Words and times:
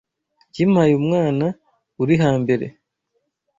Ikimpaye 0.49 0.91
umwana 1.01 1.45
uri 2.01 2.15
hambere 2.23 2.65